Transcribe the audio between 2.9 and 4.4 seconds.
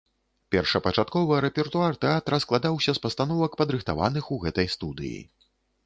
з пастановак, падрыхтаваных